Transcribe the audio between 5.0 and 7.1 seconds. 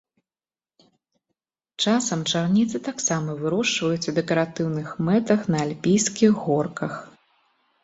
мэтах на альпійскіх горках.